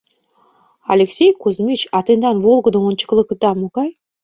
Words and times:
—Алексей 0.93 1.31
Кузьмич, 1.41 1.81
а 1.95 1.99
тендан 2.05 2.37
волгыдо 2.45 2.79
ончыклыкда 2.87 3.51
могай? 3.59 3.89